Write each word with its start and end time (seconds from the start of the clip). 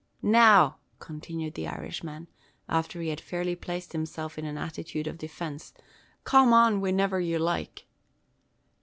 "Now," 0.23 0.77
continued 0.97 1.53
the 1.53 1.67
Irishman, 1.67 2.27
after 2.67 3.03
he 3.03 3.09
had 3.09 3.21
fairly 3.21 3.55
placed 3.55 3.91
himself 3.93 4.39
in 4.39 4.45
an 4.45 4.57
attitude 4.57 5.05
of 5.05 5.19
defence; 5.19 5.75
"come 6.23 6.53
an 6.53 6.81
whiniver 6.81 7.19
yer 7.23 7.37
loike. 7.37 7.85